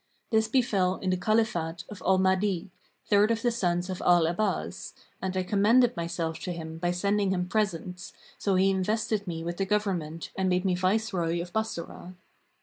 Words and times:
This 0.31 0.47
befel 0.47 0.95
in 0.95 1.11
the 1.11 1.15
Caliphate 1.15 1.83
of 1.87 2.01
Al 2.03 2.17
Mahdi,[FN#535] 2.17 2.71
third 3.11 3.29
of 3.29 3.43
the 3.43 3.51
sons 3.51 3.87
of 3.87 4.01
Al 4.01 4.25
Abbas, 4.25 4.95
and 5.21 5.37
I 5.37 5.43
commended 5.43 5.95
myself 5.95 6.39
to 6.39 6.51
him 6.51 6.79
by 6.79 6.89
sending 6.89 7.29
him 7.29 7.47
presents, 7.47 8.11
so 8.39 8.55
he 8.55 8.71
invested 8.71 9.27
me 9.27 9.43
with 9.43 9.57
the 9.57 9.65
government 9.67 10.31
and 10.35 10.49
made 10.49 10.65
me 10.65 10.73
viceroy 10.73 11.39
of 11.39 11.53
Bassorah. 11.53 12.15